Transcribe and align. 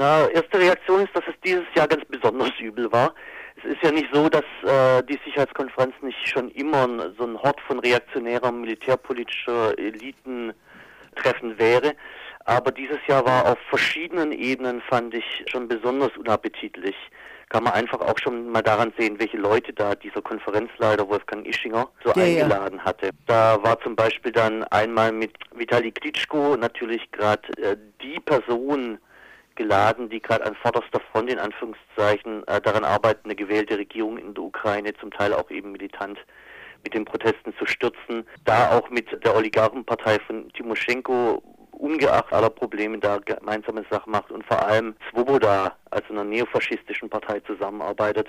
Na, 0.00 0.26
erste 0.30 0.58
Reaktion 0.58 1.02
ist, 1.02 1.14
dass 1.14 1.24
es 1.28 1.34
dieses 1.44 1.66
Jahr 1.76 1.86
ganz 1.86 2.02
besonders 2.06 2.52
übel 2.58 2.90
war. 2.90 3.14
Es 3.56 3.64
ist 3.72 3.82
ja 3.82 3.92
nicht 3.92 4.08
so, 4.10 4.30
dass 4.30 4.44
äh, 4.62 5.02
die 5.02 5.20
Sicherheitskonferenz 5.26 5.92
nicht 6.00 6.26
schon 6.26 6.50
immer 6.52 7.12
so 7.18 7.26
ein 7.26 7.36
Hort 7.36 7.60
von 7.66 7.80
reaktionärer 7.80 8.50
militärpolitischer 8.50 9.78
Elitentreffen 9.78 11.58
wäre. 11.58 11.94
Aber 12.46 12.72
dieses 12.72 12.96
Jahr 13.08 13.26
war 13.26 13.44
auf 13.44 13.58
verschiedenen 13.68 14.32
Ebenen, 14.32 14.80
fand 14.88 15.12
ich, 15.12 15.44
schon 15.50 15.68
besonders 15.68 16.16
unappetitlich. 16.16 16.96
Kann 17.50 17.64
man 17.64 17.74
einfach 17.74 18.00
auch 18.00 18.18
schon 18.18 18.50
mal 18.50 18.62
daran 18.62 18.94
sehen, 18.96 19.20
welche 19.20 19.36
Leute 19.36 19.74
da 19.74 19.94
dieser 19.94 20.22
Konferenzleiter 20.22 21.06
Wolfgang 21.10 21.46
Ischinger 21.46 21.90
so 22.02 22.12
ja, 22.16 22.24
eingeladen 22.24 22.78
ja. 22.78 22.84
hatte. 22.86 23.10
Da 23.26 23.62
war 23.62 23.78
zum 23.82 23.96
Beispiel 23.96 24.32
dann 24.32 24.64
einmal 24.64 25.12
mit 25.12 25.36
Vitali 25.54 25.92
Klitschko 25.92 26.56
natürlich 26.56 27.12
gerade 27.12 27.42
äh, 27.62 27.76
die 28.00 28.18
Person, 28.20 28.98
geladen, 29.60 30.08
die 30.08 30.20
gerade 30.20 30.46
an 30.46 30.54
vorderster 30.54 31.00
Front 31.12 31.30
in 31.30 31.38
Anführungszeichen 31.38 32.48
äh, 32.48 32.62
daran 32.62 32.82
arbeiten, 32.82 33.24
eine 33.24 33.36
gewählte 33.36 33.76
Regierung 33.76 34.16
in 34.16 34.32
der 34.32 34.42
Ukraine 34.42 34.94
zum 34.94 35.10
Teil 35.10 35.34
auch 35.34 35.50
eben 35.50 35.72
militant 35.72 36.18
mit 36.82 36.94
den 36.94 37.04
Protesten 37.04 37.52
zu 37.58 37.66
stürzen. 37.66 38.24
Da 38.46 38.70
auch 38.70 38.88
mit 38.88 39.06
der 39.22 39.36
Oligarchenpartei 39.36 40.18
von 40.26 40.48
Timoschenko 40.54 41.42
ungeachtet 41.80 42.32
aller 42.32 42.50
Probleme 42.50 42.98
da 42.98 43.18
gemeinsame 43.18 43.84
Sache 43.90 44.08
macht 44.08 44.30
und 44.30 44.44
vor 44.44 44.62
allem 44.62 44.94
Svoboda, 45.10 45.76
also 45.90 46.12
einer 46.12 46.24
neofaschistischen 46.24 47.08
Partei 47.08 47.40
zusammenarbeitet, 47.40 48.28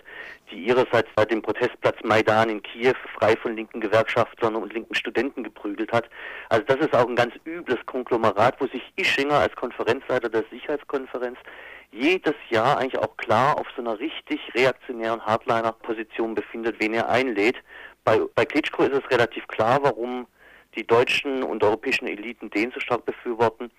die 0.50 0.64
ihrerseits 0.64 1.10
bei 1.16 1.26
dem 1.26 1.42
Protestplatz 1.42 1.98
Maidan 2.04 2.50
in 2.50 2.64
Kiew 2.64 2.96
frei 3.18 3.36
von 3.36 3.56
linken 3.56 3.82
Gewerkschaftern 3.82 4.56
und 4.56 4.74
linken 4.74 4.96
Studenten 4.96 5.44
geprügelt 5.44 5.92
hat. 5.92 6.10
Also 6.50 6.64
das 6.66 6.78
ist 6.78 6.96
auch 6.96 7.08
ein 7.08 7.16
ganz 7.16 7.34
übles 7.46 7.86
Konglomerat, 7.86 8.60
wo 8.60 8.68
sich 8.68 8.82
Ischinger 8.96 9.40
als 9.40 9.56
Konferenzleiter 9.56 10.30
der 10.30 10.44
Sicherheitskonferenz 10.50 11.38
jedes 11.92 12.36
Jahr 12.50 12.78
eigentlich 12.78 12.98
auch 12.98 13.18
klar 13.18 13.58
auf 13.58 13.68
so 13.76 13.82
einer 13.82 14.00
richtig 14.00 14.40
reaktionären 14.56 15.26
Hardliner-Position 15.26 16.36
befindet, 16.36 16.78
wen 16.80 16.94
er 16.94 17.10
einlädt. 17.10 17.58
Bei, 18.06 18.20
bei 18.34 18.46
Klitschko 18.46 18.84
ist 18.84 18.94
es 18.94 19.12
relativ 19.12 19.46
klar, 19.48 19.80
warum 19.82 20.26
die 20.76 20.86
deutschen 20.86 21.44
und 21.44 21.64
europäischen 21.64 22.08
Eliten 22.08 22.50
den 22.50 22.72
so 22.72 22.80
stark 22.80 23.06
befürworten. 23.06 23.72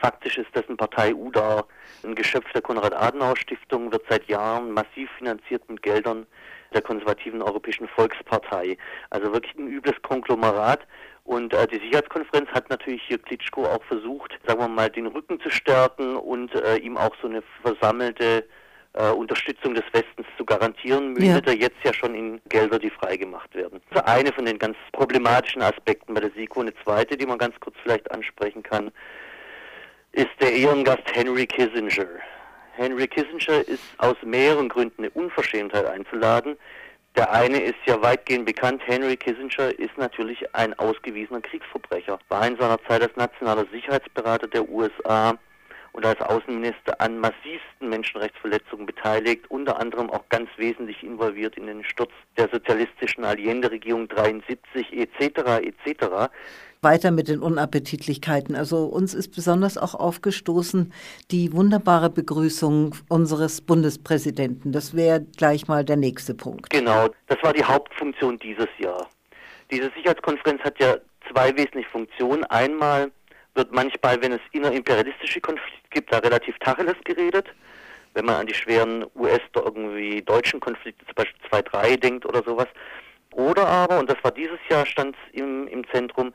Faktisch 0.00 0.38
ist 0.38 0.54
dessen 0.54 0.76
Partei 0.76 1.14
UDA 1.14 1.64
ein 2.04 2.14
Geschöpf 2.14 2.50
der 2.52 2.62
Konrad-Adenauer-Stiftung, 2.62 3.90
wird 3.90 4.04
seit 4.08 4.28
Jahren 4.28 4.70
massiv 4.70 5.10
finanziert 5.18 5.68
mit 5.68 5.82
Geldern 5.82 6.26
der 6.72 6.82
konservativen 6.82 7.42
Europäischen 7.42 7.88
Volkspartei. 7.88 8.76
Also 9.10 9.32
wirklich 9.32 9.54
ein 9.56 9.68
übles 9.68 10.00
Konglomerat. 10.02 10.86
Und 11.24 11.52
äh, 11.52 11.66
die 11.66 11.80
Sicherheitskonferenz 11.80 12.48
hat 12.50 12.70
natürlich 12.70 13.02
hier 13.02 13.18
Klitschko 13.18 13.64
auch 13.64 13.82
versucht, 13.84 14.38
sagen 14.46 14.60
wir 14.60 14.68
mal, 14.68 14.88
den 14.88 15.06
Rücken 15.06 15.40
zu 15.40 15.50
stärken 15.50 16.16
und 16.16 16.54
äh, 16.54 16.76
ihm 16.76 16.96
auch 16.96 17.14
so 17.20 17.28
eine 17.28 17.42
versammelte 17.62 18.48
äh, 18.98 19.10
Unterstützung 19.10 19.74
des 19.74 19.84
Westens 19.92 20.26
zu 20.36 20.44
garantieren, 20.44 21.12
mündet 21.12 21.46
ja. 21.46 21.52
er 21.52 21.58
jetzt 21.58 21.76
ja 21.84 21.94
schon 21.94 22.14
in 22.14 22.40
Gelder, 22.48 22.80
die 22.80 22.90
freigemacht 22.90 23.54
werden. 23.54 23.80
Das 23.90 24.02
ist 24.02 24.08
eine 24.08 24.32
von 24.32 24.44
den 24.44 24.58
ganz 24.58 24.76
problematischen 24.92 25.62
Aspekten 25.62 26.14
bei 26.14 26.20
der 26.20 26.30
SIKO. 26.32 26.60
Eine 26.60 26.74
zweite, 26.82 27.16
die 27.16 27.24
man 27.24 27.38
ganz 27.38 27.54
kurz 27.60 27.76
vielleicht 27.82 28.10
ansprechen 28.10 28.62
kann, 28.62 28.90
ist 30.12 30.30
der 30.40 30.52
Ehrengast 30.52 31.04
Henry 31.14 31.46
Kissinger. 31.46 32.08
Henry 32.72 33.06
Kissinger 33.06 33.66
ist 33.68 33.84
aus 33.98 34.16
mehreren 34.24 34.68
Gründen 34.68 35.02
eine 35.02 35.10
Unverschämtheit 35.10 35.86
einzuladen. 35.86 36.56
Der 37.16 37.32
eine 37.32 37.60
ist 37.60 37.78
ja 37.86 38.02
weitgehend 38.02 38.46
bekannt. 38.46 38.82
Henry 38.84 39.16
Kissinger 39.16 39.78
ist 39.78 39.96
natürlich 39.96 40.54
ein 40.56 40.76
ausgewiesener 40.78 41.40
Kriegsverbrecher. 41.40 42.18
War 42.28 42.46
in 42.46 42.56
seiner 42.56 42.82
Zeit 42.84 43.02
als 43.02 43.14
nationaler 43.16 43.66
Sicherheitsberater 43.70 44.48
der 44.48 44.68
USA 44.68 45.38
und 45.98 46.06
als 46.06 46.20
Außenminister 46.20 47.00
an 47.00 47.18
massivsten 47.18 47.88
Menschenrechtsverletzungen 47.88 48.86
beteiligt, 48.86 49.50
unter 49.50 49.80
anderem 49.80 50.10
auch 50.10 50.22
ganz 50.28 50.48
wesentlich 50.56 51.02
involviert 51.02 51.56
in 51.56 51.66
den 51.66 51.82
Sturz 51.82 52.12
der 52.36 52.48
sozialistischen 52.52 53.24
Allende-Regierung 53.24 54.06
73 54.06 54.92
etc. 54.92 55.60
etc. 55.60 56.30
Weiter 56.82 57.10
mit 57.10 57.26
den 57.26 57.40
Unappetitlichkeiten. 57.40 58.54
Also 58.54 58.84
uns 58.84 59.12
ist 59.12 59.34
besonders 59.34 59.76
auch 59.76 59.96
aufgestoßen 59.96 60.92
die 61.32 61.52
wunderbare 61.52 62.10
Begrüßung 62.10 62.94
unseres 63.08 63.60
Bundespräsidenten. 63.60 64.70
Das 64.70 64.94
wäre 64.94 65.26
gleich 65.36 65.66
mal 65.66 65.84
der 65.84 65.96
nächste 65.96 66.32
Punkt. 66.32 66.70
Genau, 66.70 67.08
das 67.26 67.42
war 67.42 67.52
die 67.52 67.64
Hauptfunktion 67.64 68.38
dieses 68.38 68.68
Jahr. 68.78 69.08
Diese 69.72 69.90
Sicherheitskonferenz 69.96 70.62
hat 70.62 70.78
ja 70.78 70.94
zwei 71.32 71.50
wesentliche 71.56 71.90
Funktionen. 71.90 72.44
Einmal 72.44 73.10
wird 73.58 73.72
manchmal, 73.72 74.22
wenn 74.22 74.32
es 74.32 74.40
innerimperialistische 74.52 75.40
Konflikte 75.40 75.88
gibt, 75.90 76.12
da 76.12 76.18
relativ 76.18 76.58
Tacheles 76.60 76.96
geredet. 77.04 77.46
Wenn 78.14 78.24
man 78.24 78.36
an 78.36 78.46
die 78.46 78.54
schweren 78.54 79.04
US- 79.14 79.40
irgendwie 79.54 80.22
deutschen 80.22 80.60
Konflikte, 80.60 81.04
zum 81.04 81.14
Beispiel 81.14 81.40
2-3 81.50 81.96
denkt 81.98 82.24
oder 82.24 82.42
sowas. 82.42 82.68
Oder 83.32 83.66
aber, 83.66 83.98
und 83.98 84.08
das 84.08 84.16
war 84.22 84.30
dieses 84.30 84.58
Jahr, 84.70 84.86
stand 84.86 85.16
im, 85.32 85.68
im 85.68 85.86
Zentrum, 85.92 86.32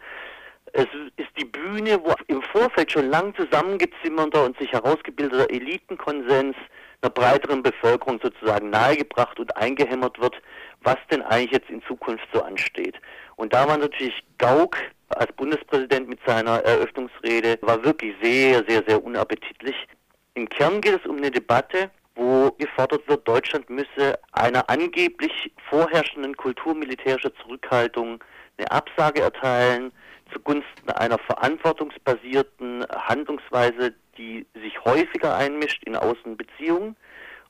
es 0.74 0.88
ist 1.18 1.30
die 1.40 1.46
Bühne, 1.46 2.00
wo 2.04 2.14
im 2.28 2.42
Vorfeld 2.42 2.92
schon 2.92 3.10
lang 3.10 3.34
zusammengezimmerter 3.36 4.44
und 4.44 4.58
sich 4.58 4.72
herausgebildeter 4.72 5.50
Elitenkonsens 5.50 6.56
einer 7.02 7.10
breiteren 7.12 7.62
Bevölkerung 7.62 8.20
sozusagen 8.24 8.70
nahegebracht 8.70 9.40
und 9.40 9.56
eingehämmert 9.56 10.20
wird, 10.20 10.36
was 10.84 10.98
denn 11.10 11.22
eigentlich 11.22 11.52
jetzt 11.52 11.70
in 11.70 11.82
Zukunft 11.84 12.28
so 12.34 12.42
ansteht. 12.42 12.96
Und 13.36 13.54
da 13.54 13.68
war 13.68 13.78
natürlich 13.78 14.24
Gauck 14.38 14.78
als 15.10 15.32
Bundespräsident 15.34 16.08
mit 16.08 16.20
seiner 16.26 16.60
Eröffnungsrede 16.64 17.60
war 17.62 17.84
wirklich 17.84 18.16
sehr, 18.22 18.64
sehr, 18.68 18.84
sehr 18.88 19.04
unappetitlich. 19.04 19.76
Im 20.34 20.50
Kern 20.50 20.82
geht 20.82 21.00
es 21.00 21.06
um 21.06 21.18
eine 21.18 21.32
Debatte, 21.32 21.92
wo 22.16 22.52
gefordert 22.52 23.08
wird, 23.08 23.28
Deutschland 23.28 23.70
müsse 23.70 24.20
einer 24.32 24.70
angeblich 24.70 25.52
vorherrschenden 25.70 26.36
Kultur 26.38 26.76
militärischer 26.76 27.34
Zurückhaltung 27.36 28.24
eine 28.58 28.72
Absage 28.72 29.22
erteilen 29.22 29.92
zugunsten 30.32 30.90
einer 30.90 31.18
verantwortungsbasierten 31.20 32.86
Handlungsweise, 32.92 33.94
die 34.18 34.46
sich 34.54 34.84
häufiger 34.84 35.36
einmischt 35.36 35.84
in 35.84 35.96
Außenbeziehungen 35.96 36.96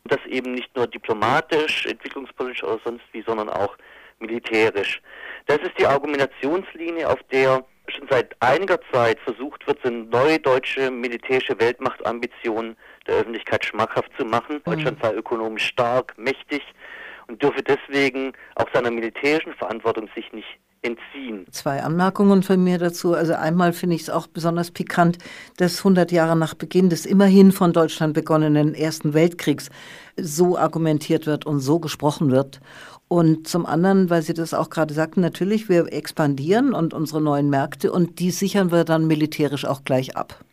und 0.04 0.12
das 0.12 0.26
eben 0.28 0.54
nicht 0.54 0.76
nur 0.76 0.88
diplomatisch, 0.88 1.86
entwicklungspolitisch 1.86 2.64
oder 2.64 2.80
sonst 2.84 3.04
wie, 3.12 3.24
sondern 3.24 3.50
auch 3.50 3.78
militärisch. 4.20 5.02
Das 5.46 5.58
ist 5.60 5.78
die 5.80 5.86
Argumentationslinie, 5.86 7.10
auf 7.10 7.22
der 7.32 7.64
schon 7.88 8.08
seit 8.10 8.36
einiger 8.42 8.80
Zeit 8.92 9.20
versucht 9.22 9.66
wird, 9.68 9.80
so 9.84 9.90
eine 9.90 10.04
neue 10.06 10.40
deutsche 10.40 10.90
militärische 10.90 11.60
Weltmachtambition 11.60 12.78
der 13.08 13.16
Öffentlichkeit 13.16 13.66
schmackhaft 13.66 14.12
zu 14.18 14.26
machen. 14.26 14.58
Mhm. 14.58 14.72
Deutschland 14.72 15.00
sei 15.02 15.14
ökonomisch 15.14 15.68
stark, 15.68 16.18
mächtig 16.18 16.62
und 17.28 17.42
dürfe 17.42 17.62
deswegen 17.62 18.34
auch 18.56 18.68
seiner 18.74 18.92
militärischen 18.92 19.54
Verantwortung 19.54 20.10
sich 20.16 20.32
nicht 20.32 20.60
entziehen. 20.84 21.46
Zwei 21.52 21.82
Anmerkungen 21.82 22.44
von 22.44 22.64
mir 22.64 22.78
dazu. 22.78 23.14
Also 23.14 23.34
einmal 23.34 23.74
finde 23.74 23.96
ich 23.96 24.04
es 24.04 24.10
auch 24.10 24.28
besonders 24.28 24.72
pikant, 24.72 25.18
dass 25.58 25.80
100 25.80 26.12
Jahre 26.12 26.36
nach 26.36 26.54
Beginn 26.54 26.90
des 26.90 27.06
immerhin 27.06 27.52
von 27.52 27.74
Deutschland 27.74 28.14
begonnenen 28.14 28.76
Ersten 28.76 29.14
Weltkriegs 29.14 29.70
so 30.18 30.58
argumentiert 30.58 31.26
wird 31.26 31.46
und 31.46 31.60
so 31.60 31.80
gesprochen 31.80 32.32
wird. 32.32 32.60
Und 33.08 33.48
zum 33.48 33.66
anderen, 33.66 34.10
weil 34.10 34.22
Sie 34.22 34.34
das 34.34 34.54
auch 34.54 34.70
gerade 34.70 34.94
sagten, 34.94 35.22
natürlich, 35.22 35.70
wir 35.70 35.92
expandieren 35.92 36.74
und 36.74 36.94
unsere 36.94 37.22
neuen 37.22 37.50
Märkte 37.50 37.92
und 37.92 38.20
die 38.20 38.32
sichern 38.32 38.72
wir 38.72 38.86
dann 38.86 39.08
militärisch 39.08 39.66
auch 39.66 39.84
gleich 39.84 40.18
ab. 40.18 40.44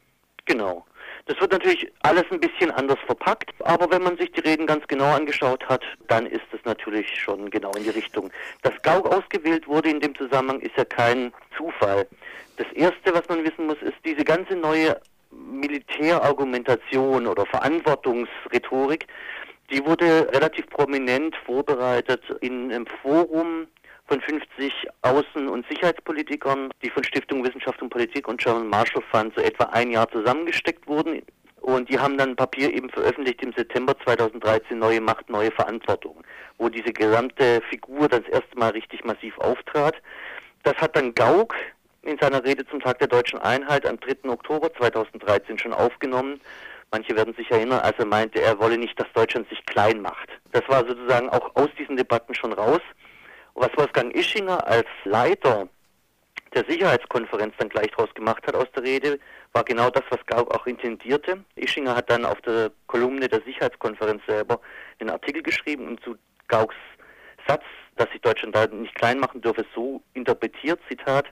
Genau. 0.45 0.85
Das 1.31 1.41
wird 1.41 1.53
natürlich 1.53 1.87
alles 2.03 2.25
ein 2.33 2.41
bisschen 2.41 2.73
anders 2.73 2.99
verpackt, 3.07 3.53
aber 3.61 3.89
wenn 3.93 4.03
man 4.03 4.17
sich 4.17 4.33
die 4.33 4.41
Reden 4.41 4.67
ganz 4.67 4.85
genau 4.89 5.15
angeschaut 5.15 5.65
hat, 5.69 5.85
dann 6.09 6.27
ist 6.27 6.43
es 6.51 6.59
natürlich 6.65 7.07
schon 7.21 7.51
genau 7.51 7.71
in 7.75 7.85
die 7.85 7.91
Richtung. 7.91 8.33
Dass 8.63 8.73
Gauck 8.83 9.07
ausgewählt 9.07 9.69
wurde 9.69 9.91
in 9.91 10.01
dem 10.01 10.13
Zusammenhang 10.17 10.59
ist 10.59 10.77
ja 10.77 10.85
kein 10.85 11.33
Zufall. 11.57 12.09
Das 12.57 12.67
Erste, 12.73 13.15
was 13.15 13.29
man 13.29 13.45
wissen 13.45 13.69
muss, 13.69 13.81
ist 13.81 13.95
diese 14.05 14.25
ganze 14.25 14.57
neue 14.57 15.01
Militärargumentation 15.31 17.29
oder 17.29 17.47
Verantwortungsrhetorik, 17.47 19.07
die 19.71 19.87
wurde 19.87 20.28
relativ 20.33 20.69
prominent 20.69 21.37
vorbereitet 21.47 22.25
in 22.41 22.72
einem 22.72 22.87
Forum 22.89 23.69
von 24.10 24.21
50 24.21 24.72
Außen- 25.03 25.47
und 25.47 25.65
Sicherheitspolitikern, 25.68 26.72
die 26.83 26.91
von 26.91 27.04
Stiftung 27.04 27.45
Wissenschaft 27.45 27.80
und 27.80 27.91
Politik 27.91 28.27
und 28.27 28.41
German 28.41 28.66
Marshall 28.66 29.04
Fund 29.12 29.33
so 29.36 29.41
etwa 29.41 29.65
ein 29.66 29.92
Jahr 29.92 30.10
zusammengesteckt 30.10 30.89
wurden. 30.89 31.22
Und 31.60 31.89
die 31.89 31.97
haben 31.97 32.18
dann 32.18 32.30
ein 32.30 32.36
Papier 32.36 32.74
eben 32.74 32.91
veröffentlicht 32.91 33.41
im 33.42 33.53
September 33.53 33.97
2013, 34.04 34.77
Neue 34.78 35.01
Macht, 35.01 35.30
neue 35.30 35.53
Verantwortung, 35.53 36.24
wo 36.59 36.68
diese 36.68 36.92
gesamte 36.92 37.62
Figur 37.71 38.09
das 38.09 38.22
erste 38.33 38.59
Mal 38.59 38.71
richtig 38.71 39.04
massiv 39.04 39.39
auftrat. 39.39 39.95
Das 40.65 40.74
hat 40.78 40.97
dann 40.97 41.15
Gauck 41.15 41.54
in 42.03 42.18
seiner 42.18 42.42
Rede 42.42 42.66
zum 42.66 42.80
Tag 42.80 42.98
der 42.98 43.09
deutschen 43.09 43.39
Einheit 43.39 43.86
am 43.86 44.01
3. 44.01 44.28
Oktober 44.28 44.72
2013 44.74 45.56
schon 45.56 45.72
aufgenommen. 45.72 46.41
Manche 46.91 47.15
werden 47.15 47.34
sich 47.34 47.48
erinnern, 47.53 47.78
als 47.78 47.97
er 47.98 48.06
meinte, 48.06 48.41
er 48.41 48.59
wolle 48.59 48.77
nicht, 48.77 48.98
dass 48.98 49.06
Deutschland 49.13 49.48
sich 49.51 49.65
klein 49.66 50.01
macht. 50.01 50.28
Das 50.51 50.63
war 50.66 50.84
sozusagen 50.84 51.28
auch 51.28 51.54
aus 51.54 51.68
diesen 51.78 51.97
Debatten 51.97 52.34
schon 52.34 52.53
raus 52.53 52.80
was 53.60 53.71
Wolfgang 53.77 54.15
Ischinger 54.15 54.66
als 54.66 54.89
Leiter 55.04 55.68
der 56.54 56.65
Sicherheitskonferenz 56.68 57.54
dann 57.59 57.68
gleich 57.68 57.91
draus 57.92 58.12
gemacht 58.15 58.45
hat 58.47 58.57
aus 58.57 58.66
der 58.74 58.83
Rede, 58.83 59.18
war 59.53 59.62
genau 59.65 59.91
das, 59.91 60.03
was 60.10 60.24
Gauck 60.27 60.53
auch 60.54 60.66
intendierte. 60.66 61.45
Ischinger 61.54 61.95
hat 61.95 62.10
dann 62.10 62.24
auf 62.24 62.41
der 62.41 62.72
Kolumne 62.89 63.28
der 63.28 63.41
Sicherheitskonferenz 63.42 64.22
selber 64.27 64.60
einen 64.98 65.10
Artikel 65.10 65.42
geschrieben 65.42 65.86
und 65.86 66.03
zu 66.03 66.16
Gaucks 66.48 66.74
Satz, 67.47 67.62
dass 67.97 68.10
sich 68.10 68.21
Deutschland 68.21 68.54
da 68.54 68.66
nicht 68.66 68.95
klein 68.95 69.18
machen 69.18 69.41
dürfe, 69.41 69.65
so 69.74 70.03
interpretiert, 70.15 70.80
Zitat, 70.89 71.27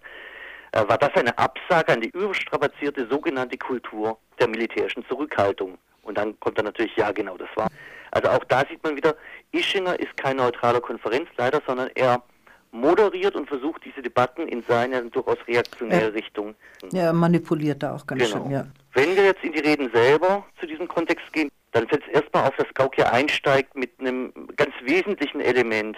äh, 0.73 0.87
war 0.87 0.99
das 0.99 1.15
eine 1.15 1.37
Absage 1.39 1.93
an 1.93 2.01
die 2.01 2.11
überstrapazierte 2.11 3.07
sogenannte 3.09 3.59
Kultur 3.59 4.19
der 4.39 4.49
militärischen 4.49 5.05
Zurückhaltung. 5.07 5.79
Und 6.03 6.17
dann 6.17 6.39
kommt 6.41 6.59
dann 6.59 6.67
natürlich, 6.67 6.97
ja 6.97 7.11
genau, 7.13 7.37
das 7.37 7.49
war. 7.57 7.69
Also 8.11 8.29
auch 8.29 8.45
da 8.45 8.65
sieht 8.69 8.83
man 8.83 8.97
wieder, 8.97 9.15
Ischinger 9.53 9.99
ist 9.99 10.17
kein 10.17 10.37
neutraler 10.37 10.81
Konferenzleiter, 10.81 11.63
sondern 11.67 11.91
er 11.95 12.23
moderiert 12.71 13.35
und 13.35 13.49
versucht 13.49 13.85
diese 13.85 14.03
Debatten 14.03 14.47
in 14.49 14.63
seine 14.69 15.03
durchaus 15.05 15.39
reaktionäre. 15.47 16.13
Richtung. 16.13 16.55
Ja, 16.93 17.13
manipuliert 17.13 17.83
da 17.83 17.95
auch 17.95 18.07
ganz 18.07 18.23
genau. 18.23 18.45
schön, 18.45 18.53
ja. 18.53 18.67
Wenn 18.95 19.17
wir 19.17 19.25
jetzt 19.25 19.43
in 19.43 19.53
die 19.53 19.61
Reden 19.61 19.91
selber 19.93 20.45
zu 20.61 20.67
diesem 20.67 20.89
Kontext 20.89 21.33
gehen, 21.33 21.51
dann 21.73 21.89
fällt 21.89 22.03
es 22.07 22.15
erstmal 22.15 22.49
auf, 22.49 22.57
dass 22.57 22.67
Gauck 22.75 22.95
hier 22.95 23.13
einsteigt 23.13 23.75
mit 23.77 23.91
einem 24.01 24.33
ganz 24.57 24.73
wesentlichen 24.83 25.41
Element, 25.41 25.97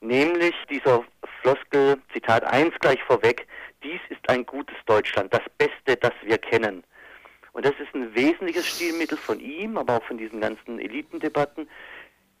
nämlich 0.00 0.54
dieser 0.70 1.02
Floskel, 1.40 1.96
Zitat 2.12 2.44
1 2.44 2.74
gleich 2.80 3.02
vorweg, 3.04 3.46
dies 3.82 4.00
ist 4.10 4.28
ein 4.28 4.44
gutes 4.44 4.76
Deutschland, 4.86 5.32
das 5.32 5.42
Beste, 5.56 5.96
das 6.00 6.12
wir 6.24 6.38
kennen. 6.38 6.84
Und 7.58 7.66
das 7.66 7.74
ist 7.80 7.92
ein 7.92 8.14
wesentliches 8.14 8.68
Stilmittel 8.68 9.18
von 9.18 9.40
ihm, 9.40 9.78
aber 9.78 9.96
auch 9.96 10.04
von 10.04 10.16
diesen 10.16 10.40
ganzen 10.40 10.78
Elitendebatten, 10.78 11.68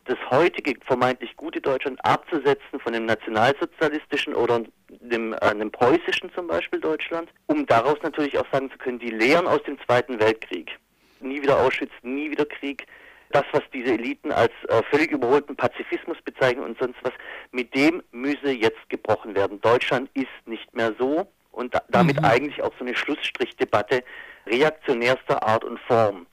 das 0.04 0.16
heutige 0.30 0.74
vermeintlich 0.86 1.36
gute 1.36 1.60
Deutschland 1.60 1.98
abzusetzen 2.04 2.78
von 2.78 2.92
dem 2.92 3.06
nationalsozialistischen 3.06 4.32
oder 4.32 4.62
dem, 4.88 5.32
äh, 5.32 5.56
dem 5.56 5.72
preußischen 5.72 6.32
zum 6.36 6.46
Beispiel 6.46 6.78
Deutschland, 6.78 7.30
um 7.46 7.66
daraus 7.66 7.96
natürlich 8.04 8.38
auch 8.38 8.46
sagen 8.52 8.70
zu 8.70 8.78
können, 8.78 9.00
die 9.00 9.10
Lehren 9.10 9.48
aus 9.48 9.60
dem 9.64 9.76
Zweiten 9.86 10.20
Weltkrieg, 10.20 10.70
nie 11.18 11.42
wieder 11.42 11.58
Auschwitz, 11.58 11.90
nie 12.02 12.30
wieder 12.30 12.46
Krieg, 12.46 12.86
das, 13.30 13.44
was 13.50 13.62
diese 13.74 13.94
Eliten 13.94 14.30
als 14.30 14.52
äh, 14.68 14.84
völlig 14.88 15.10
überholten 15.10 15.56
Pazifismus 15.56 16.18
bezeichnen 16.24 16.62
und 16.62 16.78
sonst 16.78 16.98
was, 17.02 17.12
mit 17.50 17.74
dem 17.74 18.04
müsse 18.12 18.52
jetzt 18.52 18.88
gebrochen 18.88 19.34
werden. 19.34 19.60
Deutschland 19.62 20.10
ist 20.14 20.28
nicht 20.46 20.72
mehr 20.76 20.94
so 20.96 21.26
und 21.58 21.74
da, 21.74 21.82
damit 21.88 22.18
mhm. 22.20 22.24
eigentlich 22.24 22.62
auch 22.62 22.72
so 22.78 22.84
eine 22.84 22.94
Schlussstrichdebatte 22.94 24.04
reaktionärster 24.46 25.42
Art 25.42 25.64
und 25.64 25.78
Form. 25.80 26.26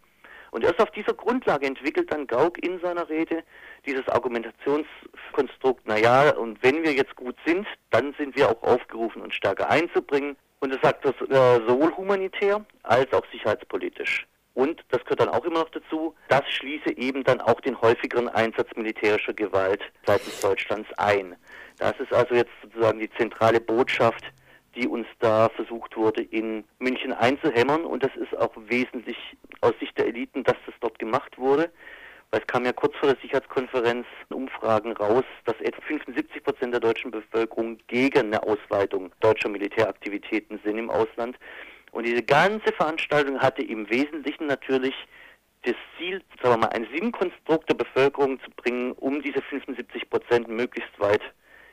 Und 0.51 0.63
erst 0.63 0.79
auf 0.79 0.91
dieser 0.91 1.13
Grundlage 1.13 1.65
entwickelt 1.65 2.13
dann 2.13 2.27
Gauck 2.27 2.63
in 2.63 2.79
seiner 2.79 3.09
Rede 3.09 3.43
dieses 3.85 4.07
Argumentationskonstrukt, 4.07 5.85
naja, 5.85 6.29
und 6.29 6.61
wenn 6.63 6.83
wir 6.83 6.93
jetzt 6.93 7.15
gut 7.15 7.35
sind, 7.45 7.67
dann 7.89 8.13
sind 8.17 8.37
wir 8.37 8.49
auch 8.49 8.63
aufgerufen, 8.63 9.21
uns 9.21 9.35
stärker 9.35 9.69
einzubringen. 9.69 10.37
Und 10.59 10.71
er 10.71 10.79
sagt 10.81 11.03
das 11.03 11.15
äh, 11.29 11.59
sowohl 11.67 11.91
humanitär 11.97 12.63
als 12.83 13.11
auch 13.11 13.25
sicherheitspolitisch. 13.31 14.25
Und 14.53 14.85
das 14.89 15.03
gehört 15.03 15.19
dann 15.19 15.29
auch 15.29 15.43
immer 15.43 15.59
noch 15.59 15.69
dazu, 15.71 16.15
das 16.29 16.47
schließe 16.49 16.97
eben 16.97 17.25
dann 17.25 17.41
auch 17.41 17.59
den 17.59 17.79
häufigeren 17.81 18.29
Einsatz 18.29 18.69
militärischer 18.75 19.33
Gewalt 19.33 19.81
seitens 20.05 20.39
Deutschlands 20.39 20.87
ein. 20.97 21.35
Das 21.79 21.99
ist 21.99 22.13
also 22.13 22.35
jetzt 22.35 22.53
sozusagen 22.61 22.99
die 22.99 23.09
zentrale 23.17 23.59
Botschaft, 23.59 24.23
die 24.75 24.87
uns 24.87 25.07
da 25.19 25.49
versucht 25.49 25.95
wurde, 25.95 26.21
in 26.21 26.63
München 26.79 27.13
einzuhämmern. 27.13 27.85
Und 27.85 28.03
das 28.03 28.15
ist 28.15 28.37
auch 28.37 28.51
wesentlich 28.67 29.17
aus 29.61 29.73
Sicht 29.79 29.97
der 29.97 30.07
Eliten, 30.07 30.43
dass 30.43 30.57
das 30.65 30.75
dort 30.81 30.99
gemacht 30.99 31.37
wurde. 31.37 31.71
Weil 32.31 32.41
es 32.41 32.47
kam 32.47 32.65
ja 32.65 32.73
kurz 32.73 32.95
vor 32.97 33.09
der 33.09 33.21
Sicherheitskonferenz 33.21 34.05
Umfragen 34.29 34.91
raus, 34.93 35.23
dass 35.45 35.55
etwa 35.61 35.81
75 35.81 36.43
Prozent 36.43 36.73
der 36.73 36.81
deutschen 36.81 37.11
Bevölkerung 37.11 37.77
gegen 37.87 38.19
eine 38.19 38.43
Ausweitung 38.43 39.11
deutscher 39.19 39.49
Militäraktivitäten 39.49 40.59
sind 40.63 40.77
im 40.77 40.89
Ausland. 40.89 41.37
Und 41.91 42.05
diese 42.05 42.23
ganze 42.23 42.73
Veranstaltung 42.73 43.39
hatte 43.39 43.63
im 43.63 43.89
Wesentlichen 43.89 44.47
natürlich 44.47 44.95
das 45.63 45.75
Ziel, 45.97 46.21
sagen 46.41 46.55
wir 46.55 46.67
mal, 46.67 46.73
ein 46.75 46.87
Sinnkonstrukt 46.93 47.69
der 47.69 47.75
Bevölkerung 47.75 48.39
zu 48.41 48.51
bringen, 48.51 48.91
um 48.93 49.21
diese 49.21 49.41
75 49.41 50.09
Prozent 50.09 50.47
möglichst 50.47 50.99
weit 50.99 51.21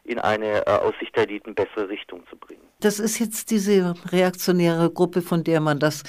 in 0.04 0.18
eine 0.18 0.66
äh, 0.66 0.70
aus 0.70 0.94
Sicht 1.00 1.14
der 1.16 1.24
Eliten 1.24 1.54
bessere 1.54 1.88
Richtung 1.88 2.22
zu 2.28 2.36
bringen. 2.36 2.62
Das 2.80 2.98
ist 2.98 3.18
jetzt 3.18 3.50
diese 3.50 3.94
reaktionäre 4.10 4.90
Gruppe, 4.90 5.22
von 5.22 5.44
der 5.44 5.60
man 5.60 5.78
das 5.78 6.02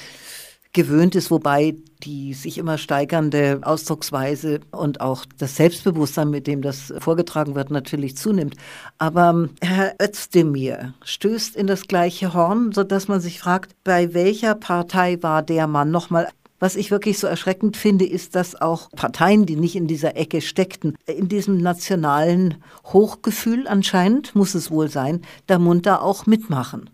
gewöhnt 0.74 1.14
ist, 1.14 1.30
wobei 1.30 1.76
die 2.02 2.34
sich 2.34 2.58
immer 2.58 2.76
steigernde 2.76 3.60
Ausdrucksweise 3.62 4.60
und 4.72 5.00
auch 5.00 5.24
das 5.38 5.56
Selbstbewusstsein, 5.56 6.28
mit 6.28 6.46
dem 6.46 6.60
das 6.60 6.92
vorgetragen 6.98 7.54
wird, 7.54 7.70
natürlich 7.70 8.16
zunimmt. 8.16 8.56
Aber 8.98 9.30
ähm, 9.30 9.50
Herr 9.62 9.94
Özdemir 10.02 10.94
stößt 11.04 11.56
in 11.56 11.66
das 11.66 11.86
gleiche 11.86 12.34
Horn, 12.34 12.72
sodass 12.72 13.08
man 13.08 13.20
sich 13.20 13.38
fragt, 13.38 13.72
bei 13.84 14.12
welcher 14.12 14.54
Partei 14.56 15.22
war 15.22 15.42
der 15.42 15.66
Mann 15.66 15.90
nochmal 15.90 16.28
was 16.64 16.76
ich 16.76 16.90
wirklich 16.90 17.18
so 17.18 17.26
erschreckend 17.26 17.76
finde, 17.76 18.06
ist, 18.06 18.34
dass 18.34 18.58
auch 18.58 18.90
Parteien, 18.92 19.44
die 19.44 19.56
nicht 19.56 19.76
in 19.76 19.86
dieser 19.86 20.16
Ecke 20.16 20.40
steckten, 20.40 20.96
in 21.06 21.28
diesem 21.28 21.58
nationalen 21.58 22.64
Hochgefühl 22.86 23.68
anscheinend, 23.68 24.34
muss 24.34 24.54
es 24.54 24.70
wohl 24.70 24.88
sein, 24.88 25.20
da 25.46 25.58
munter 25.58 26.00
auch 26.00 26.24
mitmachen. 26.24 26.88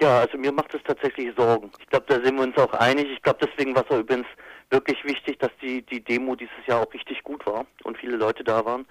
Ja, 0.00 0.20
also 0.20 0.38
mir 0.38 0.52
macht 0.52 0.72
es 0.72 0.80
tatsächlich 0.84 1.34
Sorgen. 1.36 1.70
Ich 1.78 1.86
glaube, 1.88 2.06
da 2.08 2.14
sind 2.24 2.36
wir 2.36 2.44
uns 2.44 2.56
auch 2.56 2.72
einig. 2.72 3.08
Ich 3.12 3.20
glaube, 3.20 3.40
deswegen 3.46 3.74
war 3.74 3.84
es 3.84 3.90
auch 3.90 4.00
übrigens 4.00 4.26
wirklich 4.70 5.04
wichtig, 5.04 5.38
dass 5.38 5.50
die, 5.60 5.82
die 5.82 6.02
Demo 6.02 6.34
dieses 6.34 6.66
Jahr 6.66 6.80
auch 6.80 6.94
richtig 6.94 7.22
gut 7.24 7.44
war 7.44 7.66
und 7.84 7.98
viele 7.98 8.16
Leute 8.16 8.42
da 8.42 8.64
waren. 8.64 8.86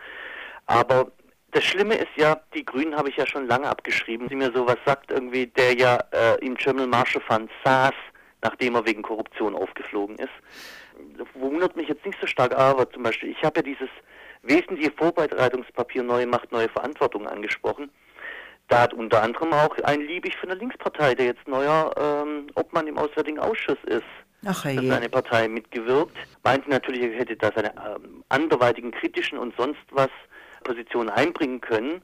Aber 0.68 1.12
das 1.54 1.64
Schlimme 1.64 1.96
ist 1.96 2.16
ja, 2.18 2.40
die 2.54 2.64
Grünen 2.64 2.96
habe 2.96 3.10
ich 3.10 3.18
ja 3.18 3.26
schon 3.26 3.48
lange 3.48 3.68
abgeschrieben. 3.68 4.28
Sie 4.30 4.36
mir 4.36 4.52
sowas 4.54 4.78
sagt, 4.86 5.10
irgendwie, 5.10 5.48
der 5.48 5.76
ja 5.76 5.98
äh, 6.12 6.46
im 6.46 6.54
German 6.54 6.88
Marshall 6.88 7.24
Fund 7.28 7.50
saß, 7.66 7.96
nachdem 8.42 8.76
er 8.76 8.86
wegen 8.86 9.02
Korruption 9.02 9.56
aufgeflogen 9.56 10.18
ist. 10.18 10.34
Das 11.18 11.28
wundert 11.36 11.76
mich 11.76 11.88
jetzt 11.88 12.06
nicht 12.06 12.20
so 12.20 12.28
stark, 12.28 12.56
aber 12.56 12.90
zum 12.90 13.04
Beispiel, 13.04 13.30
ich 13.30 13.44
habe 13.44 13.60
ja 13.60 13.64
dieses 13.64 13.90
wesentliche 14.44 14.92
Vorbereitungspapier 14.92 16.04
Neue 16.04 16.28
Macht, 16.28 16.52
Neue 16.52 16.70
Verantwortung 16.70 17.28
angesprochen. 17.28 17.90
Da 18.68 18.82
hat 18.82 18.94
unter 18.94 19.24
anderem 19.24 19.54
auch 19.54 19.78
ein 19.84 20.02
Liebig 20.02 20.36
von 20.36 20.50
der 20.50 20.58
Linkspartei, 20.58 21.16
der 21.16 21.28
jetzt 21.28 21.48
neuer 21.48 21.94
ähm, 21.98 22.48
Obmann 22.56 22.88
im 22.88 22.98
Auswärtigen 22.98 23.40
Ausschuss 23.40 23.78
ist, 23.86 24.04
Ach, 24.46 24.66
hey. 24.66 24.78
für 24.78 24.88
seine 24.88 25.10
Partei 25.10 25.48
mitgewirkt. 25.48 26.16
Meinte 26.44 26.70
natürlich, 26.70 27.02
er 27.02 27.20
hätte 27.20 27.38
da 27.38 27.52
seine 27.56 27.74
ähm, 27.78 28.24
anderweitigen 28.30 28.92
kritischen 28.92 29.38
und 29.38 29.56
sonst 29.56 29.80
was 29.92 30.10
Positionen 30.64 31.10
einbringen 31.10 31.62
können. 31.62 32.02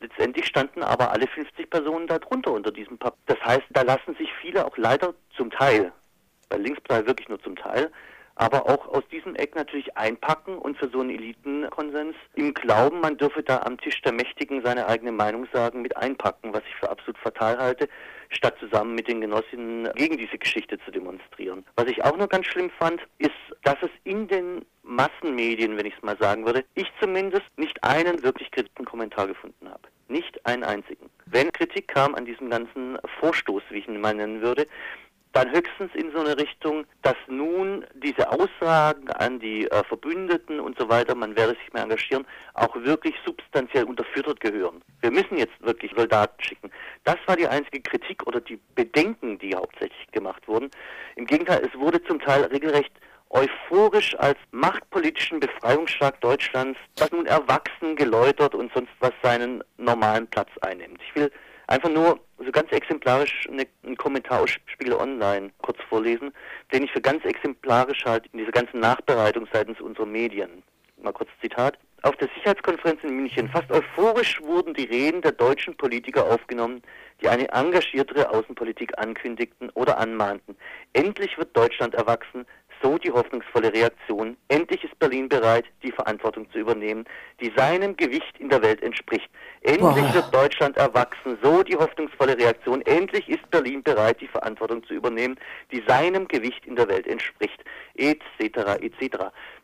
Letztendlich 0.00 0.46
standen 0.46 0.82
aber 0.82 1.10
alle 1.10 1.26
50 1.26 1.70
Personen 1.70 2.06
darunter 2.06 2.52
unter 2.52 2.70
diesem 2.70 2.98
Papier. 2.98 3.18
Das 3.26 3.40
heißt, 3.44 3.64
da 3.70 3.82
lassen 3.82 4.14
sich 4.16 4.28
viele 4.40 4.66
auch 4.66 4.76
leider 4.76 5.14
zum 5.36 5.50
Teil, 5.50 5.92
bei 6.48 6.58
Linkspartei 6.58 7.06
wirklich 7.06 7.28
nur 7.28 7.40
zum 7.42 7.56
Teil, 7.56 7.90
aber 8.36 8.66
auch 8.66 8.86
aus 8.88 9.02
diesem 9.10 9.34
Eck 9.34 9.54
natürlich 9.56 9.96
einpacken 9.96 10.58
und 10.58 10.76
für 10.76 10.88
so 10.90 11.00
einen 11.00 11.10
Elitenkonsens 11.10 12.14
im 12.34 12.52
Glauben, 12.52 13.00
man 13.00 13.16
dürfe 13.16 13.42
da 13.42 13.62
am 13.62 13.78
Tisch 13.78 14.02
der 14.02 14.12
Mächtigen 14.12 14.62
seine 14.62 14.86
eigene 14.86 15.12
Meinung 15.12 15.48
sagen, 15.52 15.80
mit 15.80 15.96
einpacken, 15.96 16.52
was 16.52 16.62
ich 16.68 16.74
für 16.76 16.90
absolut 16.90 17.16
fatal 17.18 17.58
halte, 17.58 17.88
statt 18.28 18.54
zusammen 18.60 18.94
mit 18.94 19.08
den 19.08 19.22
Genossinnen 19.22 19.90
gegen 19.94 20.18
diese 20.18 20.36
Geschichte 20.36 20.78
zu 20.84 20.90
demonstrieren. 20.90 21.64
Was 21.76 21.86
ich 21.86 22.04
auch 22.04 22.16
noch 22.18 22.28
ganz 22.28 22.46
schlimm 22.46 22.70
fand, 22.78 23.00
ist, 23.18 23.32
dass 23.62 23.76
es 23.80 23.90
in 24.04 24.28
den 24.28 24.66
Massenmedien, 24.86 25.76
wenn 25.76 25.86
ich 25.86 25.94
es 25.96 26.02
mal 26.02 26.16
sagen 26.18 26.46
würde, 26.46 26.64
ich 26.74 26.86
zumindest 27.00 27.46
nicht 27.56 27.82
einen 27.82 28.22
wirklich 28.22 28.50
kritischen 28.50 28.84
Kommentar 28.84 29.26
gefunden 29.26 29.68
habe. 29.68 29.88
Nicht 30.08 30.44
einen 30.46 30.62
einzigen. 30.62 31.10
Wenn 31.26 31.52
Kritik 31.52 31.88
kam 31.88 32.14
an 32.14 32.24
diesem 32.24 32.50
ganzen 32.50 32.96
Vorstoß, 33.20 33.62
wie 33.70 33.78
ich 33.78 33.88
ihn 33.88 34.00
mal 34.00 34.14
nennen 34.14 34.40
würde, 34.40 34.66
dann 35.36 35.52
höchstens 35.52 35.90
in 35.94 36.10
so 36.12 36.20
eine 36.20 36.38
Richtung, 36.38 36.86
dass 37.02 37.16
nun 37.26 37.84
diese 37.94 38.30
Aussagen 38.30 39.10
an 39.10 39.38
die 39.38 39.66
äh, 39.66 39.84
Verbündeten 39.84 40.60
und 40.60 40.78
so 40.78 40.88
weiter, 40.88 41.14
man 41.14 41.36
werde 41.36 41.54
sich 41.56 41.72
mehr 41.74 41.82
engagieren, 41.82 42.24
auch 42.54 42.74
wirklich 42.74 43.14
substanziell 43.26 43.84
unterfüttert 43.84 44.40
gehören. 44.40 44.80
Wir 45.02 45.10
müssen 45.10 45.36
jetzt 45.36 45.60
wirklich 45.60 45.92
Soldaten 45.94 46.42
schicken. 46.42 46.70
Das 47.04 47.16
war 47.26 47.36
die 47.36 47.46
einzige 47.46 47.82
Kritik 47.82 48.26
oder 48.26 48.40
die 48.40 48.58
Bedenken, 48.76 49.38
die 49.38 49.54
hauptsächlich 49.54 50.10
gemacht 50.12 50.48
wurden. 50.48 50.70
Im 51.16 51.26
Gegenteil, 51.26 51.68
es 51.70 51.78
wurde 51.78 52.02
zum 52.04 52.18
Teil 52.18 52.44
regelrecht 52.44 52.92
euphorisch 53.30 54.18
als 54.18 54.38
machtpolitischen 54.50 55.40
Befreiungsschlag 55.40 56.20
Deutschlands, 56.20 56.78
das 56.96 57.10
nun 57.10 57.26
erwachsen, 57.26 57.96
geläutert 57.96 58.54
und 58.54 58.72
sonst 58.72 58.92
was 59.00 59.12
seinen 59.22 59.62
normalen 59.76 60.26
Platz 60.28 60.50
einnimmt. 60.60 61.00
Ich 61.08 61.14
will 61.14 61.30
einfach 61.66 61.90
nur 61.90 62.20
so 62.38 62.50
ganz 62.52 62.70
exemplarisch 62.70 63.48
eine, 63.50 63.66
einen 63.84 63.96
Kommentar 63.96 64.42
aus 64.42 64.50
Spiegel 64.66 64.94
Online 64.94 65.50
kurz 65.62 65.78
vorlesen, 65.88 66.32
den 66.72 66.84
ich 66.84 66.92
für 66.92 67.00
ganz 67.00 67.24
exemplarisch 67.24 68.04
halt 68.04 68.26
in 68.32 68.38
dieser 68.38 68.52
ganzen 68.52 68.80
Nachbereitung 68.80 69.48
seitens 69.52 69.80
unserer 69.80 70.06
Medien. 70.06 70.62
Mal 71.02 71.12
kurz 71.12 71.30
Zitat. 71.40 71.78
Auf 72.02 72.16
der 72.16 72.28
Sicherheitskonferenz 72.36 73.02
in 73.02 73.16
München 73.16 73.48
fast 73.48 73.70
euphorisch 73.72 74.40
wurden 74.42 74.74
die 74.74 74.84
Reden 74.84 75.22
der 75.22 75.32
deutschen 75.32 75.76
Politiker 75.76 76.24
aufgenommen, 76.24 76.82
die 77.20 77.28
eine 77.28 77.48
engagiertere 77.48 78.30
Außenpolitik 78.30 78.96
ankündigten 78.98 79.70
oder 79.70 79.98
anmahnten. 79.98 80.56
Endlich 80.92 81.36
wird 81.36 81.56
Deutschland 81.56 81.94
erwachsen, 81.94 82.46
so 82.86 82.98
die 82.98 83.10
hoffnungsvolle 83.10 83.72
Reaktion. 83.72 84.36
Endlich 84.48 84.84
ist 84.84 84.96
Berlin 85.00 85.28
bereit, 85.28 85.64
die 85.82 85.90
Verantwortung 85.90 86.48
zu 86.52 86.58
übernehmen, 86.58 87.04
die 87.40 87.52
seinem 87.56 87.96
Gewicht 87.96 88.38
in 88.38 88.48
der 88.48 88.62
Welt 88.62 88.80
entspricht. 88.82 89.28
Endlich 89.62 89.80
Boah. 89.80 90.14
wird 90.14 90.34
Deutschland 90.34 90.76
erwachsen, 90.76 91.36
so 91.42 91.64
die 91.64 91.74
hoffnungsvolle 91.74 92.38
Reaktion. 92.38 92.82
Endlich 92.82 93.28
ist 93.28 93.50
Berlin 93.50 93.82
bereit, 93.82 94.20
die 94.20 94.28
Verantwortung 94.28 94.84
zu 94.84 94.94
übernehmen, 94.94 95.36
die 95.72 95.82
seinem 95.88 96.28
Gewicht 96.28 96.64
in 96.64 96.76
der 96.76 96.88
Welt 96.88 97.08
entspricht. 97.08 97.58
Etc. 97.96 98.20
etc. 98.38 99.16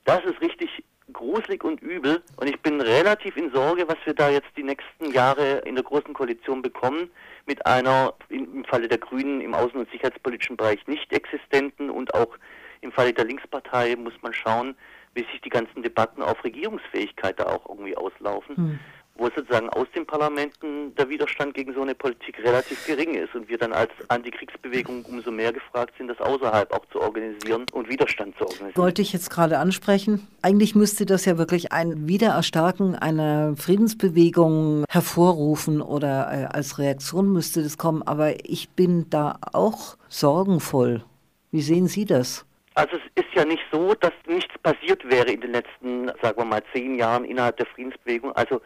Das 0.04 0.24
ist 0.24 0.40
richtig 0.40 0.82
gruselig 1.12 1.62
und 1.62 1.80
übel 1.82 2.22
und 2.38 2.48
ich 2.48 2.58
bin 2.60 2.80
relativ 2.80 3.36
in 3.36 3.52
Sorge, 3.52 3.86
was 3.86 3.98
wir 4.04 4.14
da 4.14 4.30
jetzt 4.30 4.48
die 4.56 4.62
nächsten 4.62 5.12
Jahre 5.12 5.58
in 5.66 5.74
der 5.74 5.84
großen 5.84 6.14
Koalition 6.14 6.62
bekommen 6.62 7.10
mit 7.46 7.66
einer 7.66 8.14
im 8.30 8.64
Falle 8.64 8.88
der 8.88 8.98
Grünen 8.98 9.40
im 9.40 9.54
außen- 9.54 9.74
und 9.74 9.90
sicherheitspolitischen 9.90 10.56
Bereich 10.56 10.86
nicht 10.86 11.12
existenten 11.12 11.90
und 11.90 12.14
auch 12.14 12.38
im 12.82 12.92
Falle 12.92 13.12
der 13.12 13.24
Linkspartei 13.24 13.96
muss 13.96 14.14
man 14.22 14.34
schauen, 14.34 14.74
wie 15.14 15.24
sich 15.32 15.40
die 15.40 15.48
ganzen 15.48 15.82
Debatten 15.82 16.22
auf 16.22 16.42
Regierungsfähigkeit 16.44 17.38
da 17.40 17.46
auch 17.46 17.68
irgendwie 17.68 17.96
auslaufen. 17.96 18.56
Hm 18.56 18.78
wo 19.16 19.26
sozusagen 19.36 19.68
aus 19.70 19.86
den 19.94 20.06
Parlamenten 20.06 20.94
der 20.96 21.08
Widerstand 21.08 21.54
gegen 21.54 21.74
so 21.74 21.82
eine 21.82 21.94
Politik 21.94 22.38
relativ 22.42 22.86
gering 22.86 23.14
ist 23.14 23.34
und 23.34 23.48
wir 23.48 23.58
dann 23.58 23.72
als 23.72 23.90
Antikriegsbewegung 24.08 25.04
umso 25.04 25.30
mehr 25.30 25.52
gefragt 25.52 25.94
sind, 25.98 26.08
das 26.08 26.20
außerhalb 26.20 26.72
auch 26.72 26.84
zu 26.90 27.00
organisieren 27.00 27.66
und 27.72 27.88
Widerstand 27.88 28.36
zu 28.36 28.44
organisieren. 28.44 28.76
Wollte 28.76 29.02
ich 29.02 29.12
jetzt 29.12 29.30
gerade 29.30 29.58
ansprechen. 29.58 30.26
Eigentlich 30.40 30.74
müsste 30.74 31.04
das 31.04 31.24
ja 31.24 31.36
wirklich 31.36 31.72
ein 31.72 32.08
Wiedererstarken 32.08 32.94
einer 32.94 33.54
Friedensbewegung 33.56 34.84
hervorrufen 34.88 35.82
oder 35.82 36.32
äh, 36.32 36.44
als 36.46 36.78
Reaktion 36.78 37.32
müsste 37.32 37.62
das 37.62 37.76
kommen, 37.76 38.02
aber 38.02 38.48
ich 38.48 38.70
bin 38.70 39.10
da 39.10 39.38
auch 39.52 39.96
sorgenvoll. 40.08 41.04
Wie 41.50 41.62
sehen 41.62 41.86
Sie 41.86 42.06
das? 42.06 42.46
Also 42.74 42.96
es 42.96 43.24
ist 43.24 43.34
ja 43.34 43.44
nicht 43.44 43.62
so, 43.70 43.94
dass 43.94 44.12
nichts 44.26 44.54
passiert 44.62 45.04
wäre 45.10 45.30
in 45.30 45.40
den 45.40 45.52
letzten, 45.52 46.08
sagen 46.22 46.38
wir 46.38 46.44
mal, 46.44 46.62
zehn 46.74 46.96
Jahren 46.96 47.24
innerhalb 47.24 47.56
der 47.58 47.66
Friedensbewegung. 47.66 48.32
Also 48.32 48.60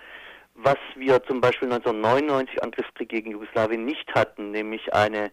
was 0.55 0.79
wir 0.95 1.23
zum 1.25 1.41
Beispiel 1.41 1.71
1999 1.71 2.63
Angriffskrieg 2.63 3.09
gegen 3.09 3.33
Jugoslawien 3.33 3.85
nicht 3.85 4.13
hatten, 4.15 4.53
nämlich 4.53 4.93
eine 4.95 5.31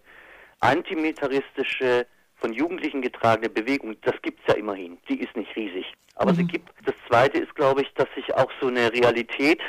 antimilitaristische, 0.60 2.06
von 2.36 2.52
Jugendlichen 2.52 3.02
getragene 3.02 3.50
Bewegung, 3.50 3.96
das 4.02 4.16
gibt 4.22 4.42
es 4.42 4.54
ja 4.54 4.60
immerhin. 4.60 4.98
Die 5.08 5.22
ist 5.22 5.36
nicht 5.36 5.56
riesig. 5.56 5.86
Aber 6.16 6.34
mhm. 6.34 6.38
sie 6.38 6.44
gibt. 6.46 6.70
Das 6.86 6.96
Zweite 7.08 7.40
ist, 7.40 7.56
glaube 7.56 7.84
ich, 7.84 7.94
dass 7.94 8.08
sich 8.16 8.34
auch 8.36 8.52
so 8.60 8.68
eine 8.68 8.92
Realität, 8.92 9.62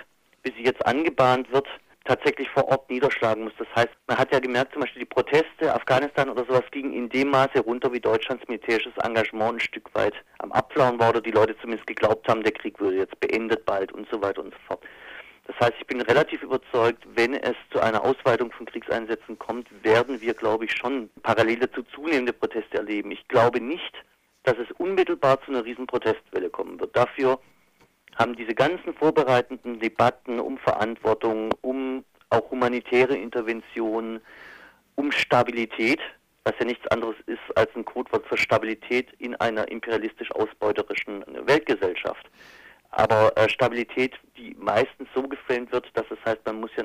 wie 0.43 0.53
sie 0.57 0.65
jetzt 0.65 0.85
angebahnt 0.85 1.51
wird, 1.53 1.69
tatsächlich 2.05 2.49
vor 2.51 2.69
Ort 2.69 2.91
niederschlagen 2.91 3.45
muss. 3.45 3.53
Das 3.59 3.69
heißt, 3.77 3.95
man 4.09 4.19
hat 4.19 4.33
ja 4.33 4.41
gemerkt, 4.41 4.73
zum 4.73 4.83
Beispiel 4.83 5.04
Proteste, 5.15 5.73
Afghanistan 5.73 6.29
oder 6.29 6.45
sowas 6.45 6.65
gingen 6.73 6.93
in 6.93 7.09
dem 7.09 7.31
Maße 7.31 7.61
runter, 7.61 7.93
wie 7.93 8.01
Deutschlands 8.01 8.49
militärisches 8.49 8.93
Engagement 8.97 9.55
ein 9.55 9.61
Stück 9.61 9.95
weit 9.95 10.15
am 10.39 10.51
Abflauen 10.51 10.99
war 10.99 11.11
oder 11.11 11.21
die 11.21 11.31
Leute 11.31 11.57
zumindest 11.61 11.87
geglaubt 11.87 12.29
haben, 12.29 12.43
der 12.43 12.51
Krieg 12.51 12.81
würde 12.81 12.97
jetzt 12.97 13.19
beendet 13.21 13.65
bald 13.65 13.93
und 13.93 14.09
so 14.11 14.21
weiter 14.21 14.43
und 14.43 14.53
so 14.53 14.59
fort. 14.67 14.83
Das 15.47 15.55
heißt, 15.61 15.75
ich 15.79 15.87
bin 15.87 16.01
relativ 16.01 16.43
überzeugt, 16.43 17.07
wenn 17.15 17.35
es 17.35 17.55
zu 17.71 17.79
einer 17.79 18.03
Ausweitung 18.03 18.51
von 18.51 18.67
Kriegseinsätzen 18.67 19.39
kommt, 19.39 19.69
werden 19.85 20.21
wir, 20.21 20.35
glaube 20.35 20.65
ich, 20.65 20.73
schon 20.73 21.11
parallel 21.23 21.61
dazu 21.61 21.85
zunehmende 21.95 22.33
Proteste 22.33 22.79
erleben. 22.79 23.13
Ich 23.13 23.29
glaube 23.29 23.61
nicht, 23.61 23.95
dass 24.43 24.57
es 24.59 24.71
unmittelbar 24.79 25.41
zu 25.43 25.53
einer 25.53 25.65
riesen 25.65 25.87
Protestwelle 25.87 26.51
kommen 26.51 26.81
wird. 26.81 26.97
Dafür 26.97 27.39
haben 28.17 28.35
diese 28.35 28.55
ganzen 28.55 28.93
vorbereitenden 28.95 29.79
Debatten 29.79 30.41
um 30.41 30.59
Verantwortung, 30.59 31.51
um 31.61 32.05
auch 32.31 32.51
humanitäre 32.51 33.15
Interventionen, 33.17 34.21
um 34.97 35.13
Stabilität, 35.13 36.01
was 36.45 36.55
ja 36.59 36.67
nichts 36.67 36.87
anderes 36.89 37.17
ist 37.27 37.41
als 37.57 37.71
ein 37.75 37.85
Codewort 37.85 38.27
für 38.27 38.37
Stabilität 38.37 39.13
in 39.19 39.35
einer 39.37 39.69
imperialistisch 39.69 40.31
ausbeuterischen 40.33 41.25
Weltgesellschaft 41.47 42.29
aber 42.97 43.37
äh, 43.37 43.49
Stabilität, 43.49 44.15
die 44.37 44.57
meistens 44.59 45.09
so 45.15 45.23
gefilmt 45.23 45.73
wird, 45.73 45.91
dass 45.95 46.07
es 46.11 46.19
heißt, 46.25 46.45
man 46.47 46.61
muss 46.61 46.71
ja 46.77 46.85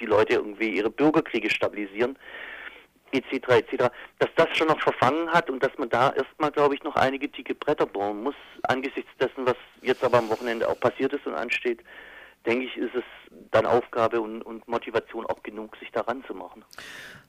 die 0.00 0.06
Leute 0.06 0.34
irgendwie 0.34 0.76
ihre 0.76 0.90
Bürgerkriege 0.90 1.50
stabilisieren, 1.50 2.16
etc., 3.10 3.48
etc., 3.48 3.90
dass 4.18 4.30
das 4.36 4.56
schon 4.56 4.68
noch 4.68 4.80
verfangen 4.80 5.28
hat 5.32 5.50
und 5.50 5.62
dass 5.62 5.76
man 5.76 5.88
da 5.88 6.12
erstmal, 6.12 6.52
glaube 6.52 6.74
ich, 6.74 6.82
noch 6.84 6.94
einige 6.94 7.28
dicke 7.28 7.54
Bretter 7.54 7.86
bohren 7.86 8.22
muss, 8.22 8.36
angesichts 8.62 9.10
dessen, 9.18 9.46
was 9.46 9.56
jetzt 9.82 10.04
aber 10.04 10.18
am 10.18 10.30
Wochenende 10.30 10.68
auch 10.68 10.78
passiert 10.78 11.12
ist 11.12 11.26
und 11.26 11.34
ansteht, 11.34 11.82
denke 12.46 12.66
ich, 12.66 12.76
ist 12.76 12.94
es 12.94 13.04
dann 13.50 13.66
Aufgabe 13.66 14.20
und, 14.20 14.42
und 14.42 14.66
Motivation 14.68 15.26
auch 15.26 15.42
genug, 15.42 15.76
sich 15.78 15.90
daran 15.90 16.22
zu 16.26 16.34
machen. 16.34 16.64